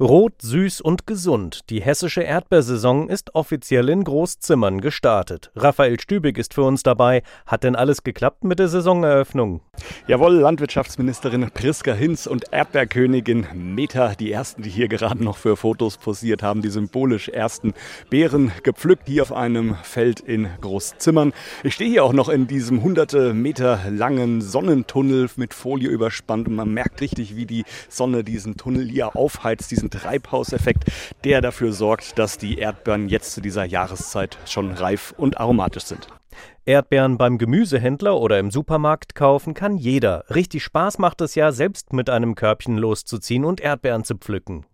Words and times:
Rot, 0.00 0.34
süß 0.42 0.80
und 0.80 1.06
gesund. 1.06 1.60
Die 1.70 1.80
hessische 1.80 2.22
Erdbeersaison 2.22 3.08
ist 3.08 3.34
offiziell 3.34 3.88
in 3.88 4.04
Großzimmern 4.04 4.80
gestartet. 4.80 5.50
Raphael 5.56 6.00
Stübig 6.00 6.38
ist 6.38 6.54
für 6.54 6.62
uns 6.62 6.82
dabei. 6.82 7.22
Hat 7.46 7.64
denn 7.64 7.76
alles 7.76 8.02
geklappt 8.04 8.44
mit 8.44 8.58
der 8.58 8.68
Saisoneröffnung? 8.68 9.60
Jawohl, 10.06 10.34
Landwirtschaftsministerin 10.34 11.50
Priska 11.52 11.92
Hinz 11.92 12.26
und 12.26 12.52
Erdbeerkönigin 12.52 13.46
Meta, 13.54 14.14
die 14.14 14.32
ersten, 14.32 14.62
die 14.62 14.70
hier 14.70 14.88
gerade 14.88 15.22
noch 15.22 15.36
für 15.36 15.56
Fotos 15.56 15.98
posiert 15.98 16.42
haben, 16.42 16.62
die 16.62 16.70
symbolisch 16.70 17.28
ersten 17.28 17.74
Beeren 18.10 18.52
gepflückt 18.62 19.08
hier 19.08 19.22
auf 19.22 19.32
einem 19.32 19.76
Feld 19.82 20.20
in 20.20 20.48
Großzimmern. 20.60 21.32
Ich 21.62 21.74
stehe 21.74 21.90
hier 21.90 22.04
auch 22.04 22.12
noch 22.12 22.28
in 22.28 22.46
diesem 22.46 22.82
hunderte 22.82 23.34
Meter 23.34 23.80
langen 23.90 24.40
Sonnentunnel 24.40 25.28
mit 25.36 25.54
Folie 25.54 25.88
überspannt 25.88 26.48
und 26.48 26.54
man 26.54 26.72
merkt 26.72 27.00
richtig, 27.00 27.36
wie 27.36 27.46
die 27.46 27.64
Sonne 27.88 28.24
diesen 28.24 28.56
Tunnel 28.56 28.88
hier 28.88 29.16
aufheizt 29.16 29.67
diesen 29.68 29.90
Treibhauseffekt, 29.90 30.84
der 31.24 31.40
dafür 31.40 31.72
sorgt, 31.72 32.18
dass 32.18 32.38
die 32.38 32.58
Erdbeeren 32.58 33.08
jetzt 33.08 33.32
zu 33.32 33.40
dieser 33.40 33.64
Jahreszeit 33.64 34.38
schon 34.46 34.72
reif 34.72 35.14
und 35.16 35.38
aromatisch 35.38 35.84
sind. 35.84 36.08
Erdbeeren 36.68 37.16
beim 37.16 37.38
Gemüsehändler 37.38 38.20
oder 38.20 38.38
im 38.38 38.50
Supermarkt 38.50 39.14
kaufen 39.14 39.54
kann 39.54 39.78
jeder. 39.78 40.24
Richtig 40.28 40.62
Spaß 40.64 40.98
macht 40.98 41.22
es 41.22 41.34
ja, 41.34 41.50
selbst 41.50 41.94
mit 41.94 42.10
einem 42.10 42.34
Körbchen 42.34 42.76
loszuziehen 42.76 43.46
und 43.46 43.62
Erdbeeren 43.62 44.04
zu 44.04 44.16
pflücken. 44.16 44.66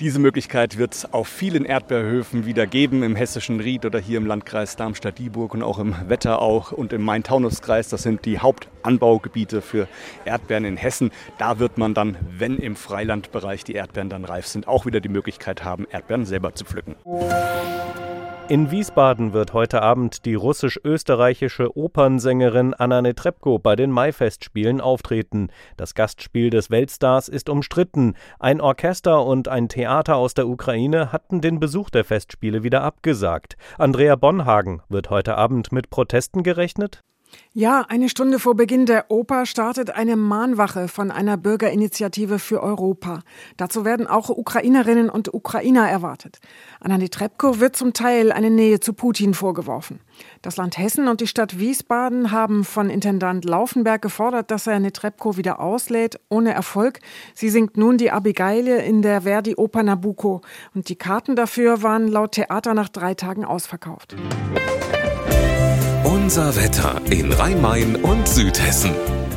Diese 0.00 0.18
Möglichkeit 0.18 0.76
wird 0.76 0.94
es 0.94 1.12
auf 1.12 1.28
vielen 1.28 1.64
Erdbeerhöfen 1.64 2.46
wieder 2.46 2.66
geben, 2.66 3.04
im 3.04 3.14
hessischen 3.14 3.60
Ried 3.60 3.84
oder 3.84 4.00
hier 4.00 4.18
im 4.18 4.26
Landkreis 4.26 4.74
Darmstadt-Dieburg 4.74 5.54
und 5.54 5.62
auch 5.62 5.78
im 5.78 5.94
Wetterau 6.08 6.66
und 6.72 6.92
im 6.92 7.02
Main-Taunus-Kreis. 7.02 7.90
Das 7.90 8.02
sind 8.02 8.24
die 8.24 8.40
Hauptanbaugebiete 8.40 9.62
für 9.62 9.86
Erdbeeren 10.24 10.64
in 10.64 10.76
Hessen. 10.76 11.12
Da 11.38 11.60
wird 11.60 11.78
man 11.78 11.94
dann, 11.94 12.16
wenn 12.28 12.56
im 12.56 12.74
Freilandbereich 12.74 13.62
die 13.62 13.74
Erdbeeren 13.74 14.10
dann 14.10 14.24
reif 14.24 14.48
sind, 14.48 14.66
auch 14.66 14.84
wieder 14.84 14.98
die 14.98 15.08
Möglichkeit 15.08 15.62
haben, 15.62 15.86
Erdbeeren 15.92 16.26
selber 16.26 16.56
zu 16.56 16.64
pflücken. 16.64 16.96
In 18.48 18.70
Wiesbaden 18.70 19.32
wird 19.32 19.54
heute 19.54 19.82
Abend 19.82 20.24
die 20.24 20.36
russisch-österreichische 20.36 21.76
Opernsängerin 21.76 22.74
Anna 22.74 23.02
Netrebko 23.02 23.58
bei 23.58 23.74
den 23.74 23.90
Maifestspielen 23.90 24.80
auftreten. 24.80 25.48
Das 25.76 25.96
Gastspiel 25.96 26.50
des 26.50 26.70
Weltstars 26.70 27.28
ist 27.28 27.48
umstritten. 27.48 28.14
Ein 28.38 28.60
Orchester 28.60 29.26
und 29.26 29.48
ein 29.48 29.68
Theater 29.68 30.14
aus 30.14 30.34
der 30.34 30.46
Ukraine 30.46 31.10
hatten 31.10 31.40
den 31.40 31.58
Besuch 31.58 31.90
der 31.90 32.04
Festspiele 32.04 32.62
wieder 32.62 32.84
abgesagt. 32.84 33.56
Andrea 33.78 34.14
Bonhagen 34.14 34.80
wird 34.88 35.10
heute 35.10 35.36
Abend 35.36 35.72
mit 35.72 35.90
Protesten 35.90 36.44
gerechnet? 36.44 37.00
Ja, 37.58 37.86
eine 37.88 38.10
Stunde 38.10 38.38
vor 38.38 38.54
Beginn 38.54 38.84
der 38.84 39.10
Oper 39.10 39.46
startet 39.46 39.90
eine 39.90 40.16
Mahnwache 40.16 40.88
von 40.88 41.10
einer 41.10 41.38
Bürgerinitiative 41.38 42.38
für 42.38 42.62
Europa. 42.62 43.20
Dazu 43.56 43.86
werden 43.86 44.06
auch 44.06 44.28
Ukrainerinnen 44.28 45.08
und 45.08 45.32
Ukrainer 45.32 45.88
erwartet. 45.88 46.40
Anna 46.80 46.98
Netrebko 46.98 47.58
wird 47.58 47.74
zum 47.74 47.94
Teil 47.94 48.30
eine 48.30 48.50
Nähe 48.50 48.80
zu 48.80 48.92
Putin 48.92 49.32
vorgeworfen. 49.32 50.00
Das 50.42 50.58
Land 50.58 50.76
Hessen 50.76 51.08
und 51.08 51.22
die 51.22 51.26
Stadt 51.26 51.58
Wiesbaden 51.58 52.30
haben 52.30 52.62
von 52.62 52.90
Intendant 52.90 53.46
Laufenberg 53.46 54.02
gefordert, 54.02 54.50
dass 54.50 54.66
er 54.66 54.78
Netrebko 54.78 55.38
wieder 55.38 55.58
auslädt, 55.58 56.20
ohne 56.28 56.52
Erfolg. 56.52 57.00
Sie 57.34 57.48
singt 57.48 57.78
nun 57.78 57.96
die 57.96 58.10
Abigail 58.10 58.66
in 58.66 59.00
der 59.00 59.22
Verdi-Oper 59.22 59.82
Nabucco. 59.82 60.42
Und 60.74 60.90
die 60.90 60.96
Karten 60.96 61.36
dafür 61.36 61.82
waren 61.82 62.08
laut 62.08 62.32
Theater 62.32 62.74
nach 62.74 62.90
drei 62.90 63.14
Tagen 63.14 63.46
ausverkauft. 63.46 64.14
Unser 66.26 66.56
Wetter 66.56 67.00
in 67.08 67.32
Rhein-Main 67.32 67.94
und 67.94 68.26
Südhessen. 68.26 68.90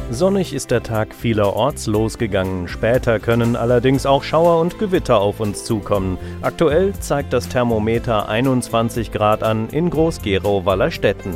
Sonnig 0.10 0.56
ist 0.56 0.72
der 0.72 0.82
Tag 0.82 1.14
vielerorts 1.14 1.86
losgegangen. 1.86 2.68
Später 2.68 3.20
können 3.20 3.56
allerdings 3.56 4.08
auch 4.08 4.24
Schauer 4.24 4.60
und 4.60 4.80
Gewitter 4.80 5.20
auf 5.20 5.40
uns 5.40 5.66
zukommen. 5.66 6.18
Aktuell 6.42 6.94
zeigt 7.00 7.32
das 7.32 7.48
Thermometer 7.48 8.28
21 8.28 9.12
Grad 9.12 9.44
an 9.44 9.70
in 9.70 9.92
Groß-Gerau-Wallerstetten. 9.92 11.36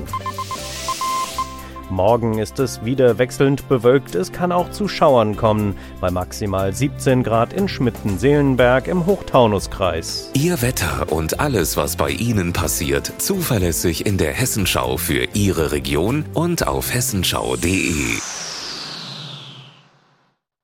Morgen 1.89 2.39
ist 2.39 2.59
es 2.59 2.83
wieder 2.85 3.17
wechselnd 3.17 3.67
bewölkt. 3.67 4.15
Es 4.15 4.31
kann 4.31 4.51
auch 4.51 4.71
zu 4.71 4.87
Schauern 4.87 5.35
kommen. 5.35 5.75
Bei 5.99 6.11
maximal 6.11 6.73
17 6.73 7.23
Grad 7.23 7.53
in 7.53 7.67
Schmitten-Seelenberg 7.67 8.87
im 8.87 9.05
Hochtaunuskreis. 9.05 10.29
Ihr 10.33 10.61
Wetter 10.61 11.11
und 11.11 11.39
alles, 11.39 11.77
was 11.77 11.95
bei 11.95 12.09
Ihnen 12.09 12.53
passiert, 12.53 13.13
zuverlässig 13.17 14.05
in 14.05 14.17
der 14.17 14.33
Hessenschau 14.33 14.97
für 14.97 15.27
Ihre 15.33 15.71
Region 15.71 16.25
und 16.33 16.67
auf 16.67 16.93
hessenschau.de. 16.93 18.42